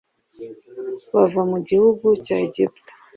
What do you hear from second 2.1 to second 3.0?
cya Egiputa